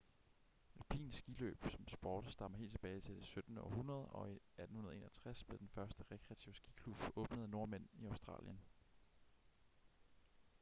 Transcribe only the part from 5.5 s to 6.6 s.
den første rekreative